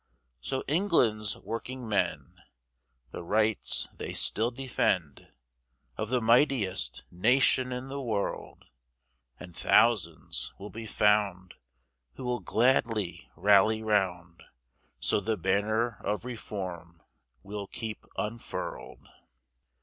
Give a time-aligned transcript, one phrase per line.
[0.41, 2.41] So England's working men,
[3.11, 5.27] The Rights they still defend,
[5.95, 8.65] Of the mightiest nation in the world;
[9.39, 11.53] And thousands will be found,
[12.13, 14.41] Who will gladly rally round,
[14.99, 17.03] So the banner of Reform
[17.43, 19.07] we'll keep unfurled.